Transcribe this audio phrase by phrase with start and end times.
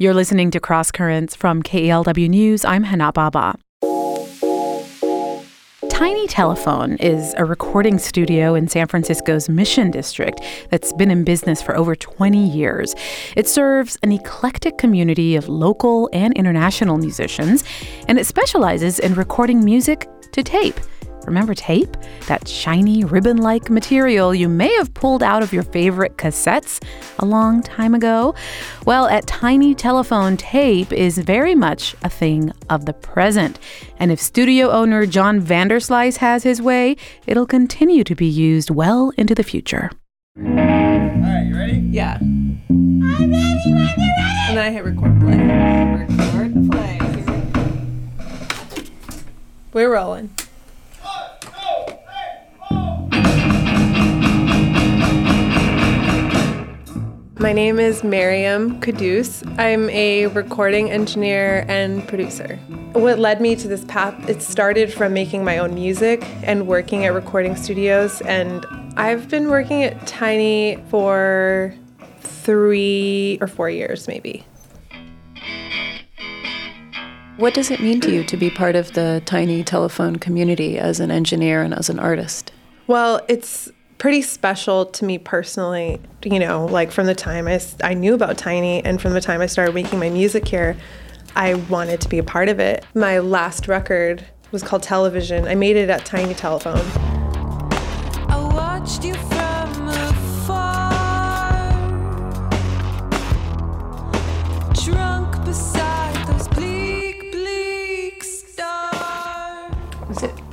[0.00, 2.64] You're listening to Cross Currents from KALW News.
[2.64, 3.58] I'm Hana Baba.
[5.90, 10.40] Tiny Telephone is a recording studio in San Francisco's Mission District
[10.70, 12.94] that's been in business for over 20 years.
[13.34, 17.64] It serves an eclectic community of local and international musicians,
[18.06, 20.78] and it specializes in recording music to tape.
[21.26, 21.96] Remember tape?
[22.26, 26.82] That shiny ribbon like material you may have pulled out of your favorite cassettes
[27.18, 28.34] a long time ago?
[28.86, 33.58] Well, at Tiny Telephone, tape is very much a thing of the present.
[33.98, 36.96] And if studio owner John Vanderslice has his way,
[37.26, 39.90] it'll continue to be used well into the future.
[40.38, 41.78] All right, you ready?
[41.90, 42.18] Yeah.
[42.20, 43.30] I'm ready when
[43.66, 44.02] you're ready.
[44.48, 45.36] And I hit record play.
[46.38, 46.98] Record play.
[49.74, 50.30] We're rolling.
[57.40, 59.46] My name is Maryam Qudus.
[59.60, 62.56] I'm a recording engineer and producer.
[62.94, 67.04] What led me to this path, it started from making my own music and working
[67.04, 68.20] at recording studios.
[68.22, 71.72] And I've been working at Tiny for
[72.18, 74.44] three or four years, maybe.
[77.36, 80.98] What does it mean to you to be part of the tiny telephone community as
[80.98, 82.50] an engineer and as an artist?
[82.88, 87.94] Well, it's pretty special to me personally, you know, like from the time I, I
[87.94, 90.76] knew about Tiny and from the time I started making my music here,
[91.34, 92.86] I wanted to be a part of it.
[92.94, 95.46] My last record was called Television.
[95.46, 97.17] I made it at Tiny Telephone.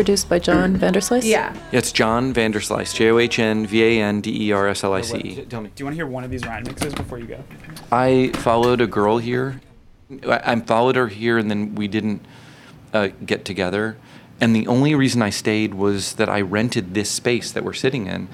[0.00, 1.24] Produced by John Vanderslice?
[1.24, 1.52] Yeah.
[1.52, 4.82] Yeah, it's John Vanderslice, J O H N V A N D E R S
[4.82, 5.44] L I C E.
[5.44, 7.44] Tell me, do you want to hear one of these rhyme mixes before you go?
[7.92, 9.60] I followed a girl here.
[10.26, 12.24] I, I followed her here, and then we didn't
[12.94, 13.98] uh, get together.
[14.40, 18.06] And the only reason I stayed was that I rented this space that we're sitting
[18.06, 18.28] in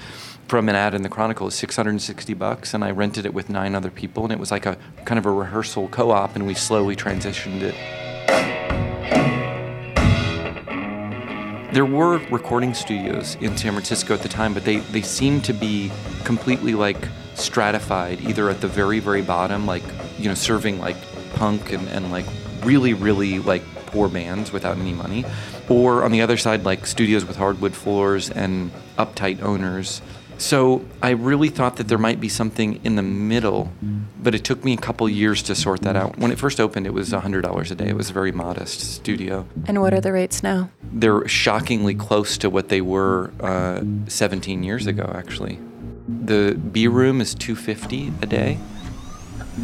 [0.46, 1.48] from an ad in the Chronicle.
[1.48, 4.66] It's 660 bucks, and I rented it with nine other people, and it was like
[4.66, 7.74] a kind of a rehearsal co-op, and we slowly transitioned it.
[11.76, 15.52] There were recording studios in San Francisco at the time, but they, they seemed to
[15.52, 15.92] be
[16.24, 16.96] completely like
[17.34, 19.82] stratified, either at the very, very bottom, like,
[20.16, 20.96] you know, serving like
[21.34, 22.24] punk and, and like
[22.62, 25.26] really, really like poor bands without any money,
[25.68, 30.00] or on the other side, like studios with hardwood floors and uptight owners.
[30.38, 33.70] So I really thought that there might be something in the middle,
[34.22, 36.18] but it took me a couple years to sort that out.
[36.18, 37.88] When it first opened, it was $100 a day.
[37.88, 40.70] It was a very modest studio And what are the rates now?
[40.96, 45.58] They're shockingly close to what they were uh, 17 years ago actually.
[46.08, 48.58] The b room is 250 a day.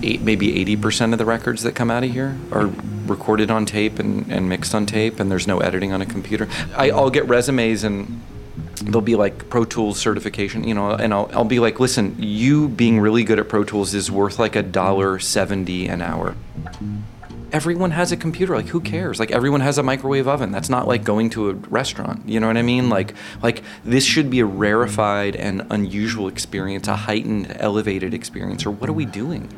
[0.03, 2.71] Eight, maybe 80% of the records that come out of here are
[3.06, 6.48] recorded on tape and, and mixed on tape and there's no editing on a computer.
[6.76, 8.22] I, i'll get resumes and
[8.84, 12.69] they'll be like pro tools certification you know and I'll, I'll be like listen you
[12.69, 16.34] being really good at pro tools is worth like a dollar 70 an hour
[17.52, 20.88] everyone has a computer like who cares like everyone has a microwave oven that's not
[20.88, 24.40] like going to a restaurant you know what i mean like like this should be
[24.40, 29.48] a rarefied and unusual experience a heightened elevated experience or what are we doing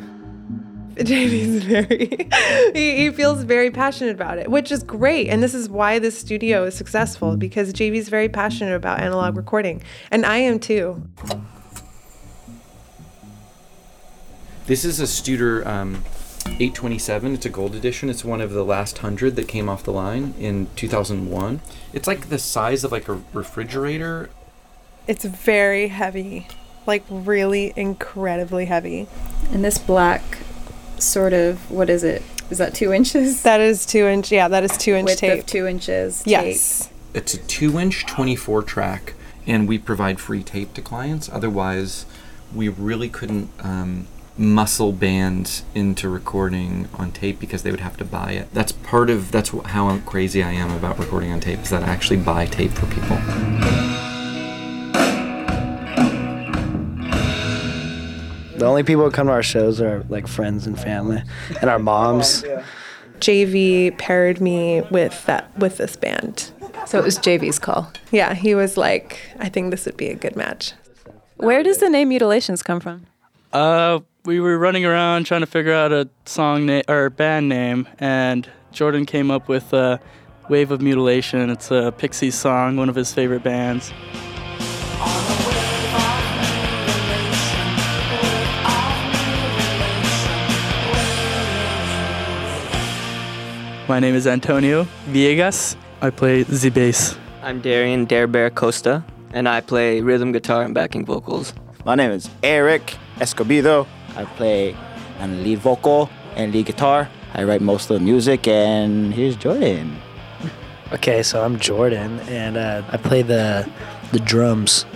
[0.99, 2.31] JV's very,
[2.73, 5.29] he, he feels very passionate about it, which is great.
[5.29, 9.83] And this is why this studio is successful because JV's very passionate about analog recording.
[10.13, 11.03] And I am too.
[14.67, 16.03] this is a studer um,
[16.47, 19.93] 827 it's a gold edition it's one of the last hundred that came off the
[19.93, 21.61] line in 2001
[21.93, 24.31] it's like the size of like a refrigerator
[25.07, 26.47] It's very heavy,
[26.87, 29.07] like really incredibly heavy.
[29.53, 30.23] And this black
[30.99, 32.23] sort of, what is it?
[32.51, 33.43] Is that two inches?
[33.43, 35.41] That is two inch, yeah, that is two inch Width tape.
[35.41, 36.23] of two inches.
[36.27, 36.89] yes.
[37.13, 39.15] it's a two inch 24 track
[39.47, 42.07] and we provide free tape to clients otherwise
[42.55, 44.07] we really couldn't um,
[44.37, 49.09] muscle bands into recording on tape because they would have to buy it that's part
[49.09, 52.45] of that's how crazy i am about recording on tape is that i actually buy
[52.45, 53.17] tape for people
[58.65, 61.23] The only people who come to our shows are like friends and family
[61.61, 62.45] and our moms.
[63.19, 66.51] JV paired me with that with this band.
[66.87, 67.93] So it was JV's call.
[68.11, 70.73] Yeah, he was like, I think this would be a good match.
[71.37, 73.07] Where does the name Mutilations come from?
[73.53, 77.87] Uh, we were running around trying to figure out a song name or band name,
[77.99, 79.99] and Jordan came up with uh,
[80.49, 83.93] "Wave of Mutilation." It's a Pixies song, one of his favorite bands.
[93.87, 95.77] My name is Antonio Villegas.
[96.01, 97.19] I play the bass.
[97.43, 99.05] I'm Darian Dare Bear Costa,
[99.35, 101.53] and I play rhythm guitar and backing vocals.
[101.85, 103.87] My name is Eric Escobedo.
[104.17, 104.77] I play
[105.21, 107.09] on lead vocal and lead guitar.
[107.33, 109.97] I write most of the music, and here's Jordan.
[110.93, 113.69] Okay, so I'm Jordan, and uh, I play the
[114.13, 114.87] the drums.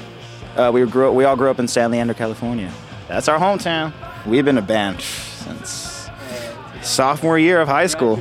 [0.57, 2.73] Uh, we grew we all grew up in San Leandro, California.
[3.09, 3.93] That's our hometown.
[4.27, 6.09] We've been a band since
[6.83, 8.19] sophomore year of high school.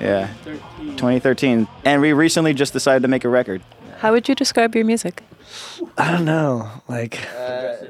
[0.00, 0.28] Yeah,
[0.76, 3.62] 2013, and we recently just decided to make a record.
[3.98, 5.22] How would you describe your music?
[5.98, 7.18] I don't know, like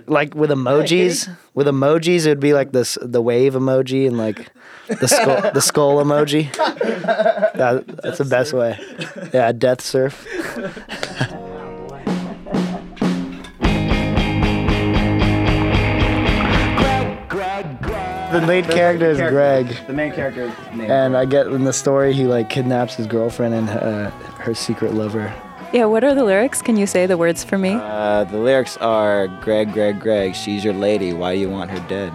[0.09, 1.35] like with emojis.
[1.55, 4.51] With emojis, it would be like this the wave emoji and like
[4.89, 6.53] the skull the skull emoji.
[7.55, 8.79] That, that's the best way.
[9.33, 10.27] Yeah, death surf.
[18.33, 19.77] The lead character is Greg.
[19.87, 23.07] The main character is named And I get in the story, he like kidnaps his
[23.07, 24.11] girlfriend and uh,
[24.41, 25.35] her secret lover.
[25.73, 26.61] Yeah, what are the lyrics?
[26.61, 27.71] Can you say the words for me?
[27.73, 31.15] Uh, the lyrics are Greg, Greg, Greg, she's your lady.
[31.15, 32.13] Why you want her dead?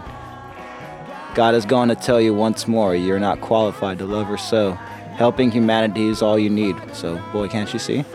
[1.33, 4.73] God is going to tell you once more you're not qualified to love her so.
[5.15, 6.75] Helping humanity is all you need.
[6.93, 8.05] So, boy, can't you see?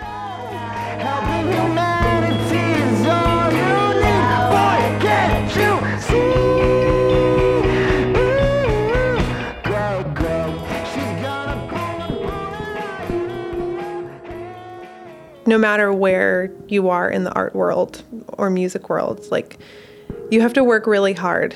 [15.62, 18.02] Matter where you are in the art world
[18.36, 19.56] or music world, like
[20.30, 21.54] you have to work really hard.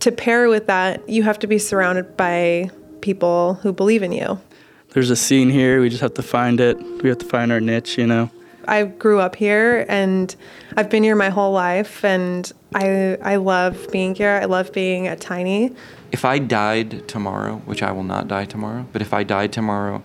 [0.00, 4.38] To pair with that, you have to be surrounded by people who believe in you.
[4.90, 5.80] There's a scene here.
[5.80, 6.80] We just have to find it.
[7.02, 8.30] We have to find our niche, you know.
[8.68, 10.34] I grew up here and
[10.76, 14.30] I've been here my whole life and I I love being here.
[14.30, 15.72] I love being at Tiny.
[16.12, 20.02] If I died tomorrow, which I will not die tomorrow, but if I died tomorrow,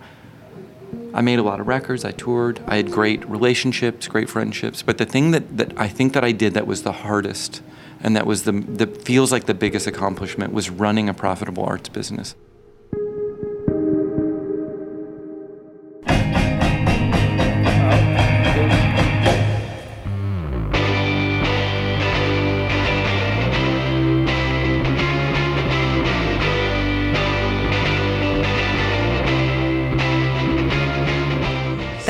[1.12, 4.82] I made a lot of records, I toured, I had great relationships, great friendships.
[4.82, 7.62] But the thing that, that I think that I did that was the hardest
[8.02, 11.88] and that was the that feels like the biggest accomplishment was running a profitable arts
[11.88, 12.34] business.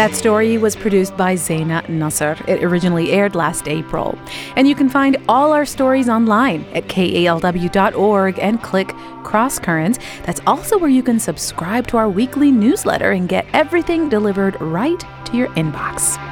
[0.00, 2.34] That story was produced by Zaina Nasser.
[2.48, 4.18] It originally aired last April.
[4.56, 8.88] And you can find all our stories online at kalw.org and click
[9.24, 9.98] Cross Currents.
[10.24, 15.04] That's also where you can subscribe to our weekly newsletter and get everything delivered right
[15.26, 16.29] to your inbox.